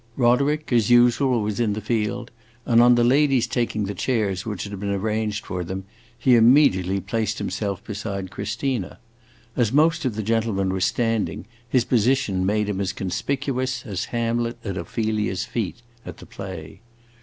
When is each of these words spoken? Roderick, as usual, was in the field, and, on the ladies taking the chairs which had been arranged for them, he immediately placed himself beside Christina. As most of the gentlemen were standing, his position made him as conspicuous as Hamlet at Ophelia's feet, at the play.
Roderick, 0.17 0.73
as 0.73 0.89
usual, 0.89 1.43
was 1.43 1.59
in 1.59 1.73
the 1.73 1.79
field, 1.79 2.31
and, 2.65 2.81
on 2.81 2.95
the 2.95 3.03
ladies 3.03 3.45
taking 3.45 3.83
the 3.85 3.93
chairs 3.93 4.47
which 4.47 4.63
had 4.63 4.79
been 4.79 4.89
arranged 4.89 5.45
for 5.45 5.63
them, 5.63 5.83
he 6.17 6.33
immediately 6.35 6.99
placed 6.99 7.37
himself 7.37 7.83
beside 7.83 8.31
Christina. 8.31 8.97
As 9.55 9.71
most 9.71 10.03
of 10.03 10.15
the 10.15 10.23
gentlemen 10.23 10.69
were 10.73 10.81
standing, 10.81 11.45
his 11.69 11.85
position 11.85 12.47
made 12.47 12.67
him 12.67 12.81
as 12.81 12.93
conspicuous 12.93 13.85
as 13.85 14.05
Hamlet 14.05 14.57
at 14.65 14.75
Ophelia's 14.75 15.45
feet, 15.45 15.83
at 16.03 16.17
the 16.17 16.25
play. 16.25 16.81